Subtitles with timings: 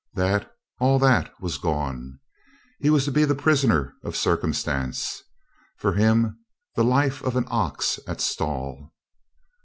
[0.15, 2.19] That, all that was gone.
[2.79, 5.21] He was to be the prisoner of circum stance.
[5.77, 6.39] For him
[6.75, 8.93] the life of an ox at stall.